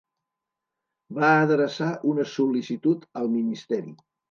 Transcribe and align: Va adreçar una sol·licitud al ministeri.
Va 1.17 1.29
adreçar 1.43 1.91
una 2.15 2.27
sol·licitud 2.33 3.07
al 3.23 3.33
ministeri. 3.39 3.97